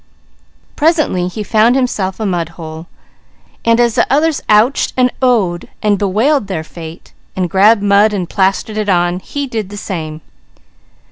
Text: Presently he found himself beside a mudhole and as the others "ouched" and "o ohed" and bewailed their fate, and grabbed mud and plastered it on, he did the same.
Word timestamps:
Presently 0.75 1.27
he 1.27 1.43
found 1.43 1.75
himself 1.75 2.15
beside 2.17 2.23
a 2.27 2.31
mudhole 2.31 2.87
and 3.63 3.79
as 3.79 3.93
the 3.93 4.11
others 4.11 4.41
"ouched" 4.49 4.93
and 4.97 5.11
"o 5.21 5.43
ohed" 5.55 5.67
and 5.83 5.99
bewailed 5.99 6.47
their 6.47 6.63
fate, 6.63 7.13
and 7.35 7.47
grabbed 7.47 7.83
mud 7.83 8.11
and 8.11 8.27
plastered 8.27 8.77
it 8.77 8.89
on, 8.89 9.19
he 9.19 9.45
did 9.45 9.69
the 9.69 9.77
same. 9.77 10.21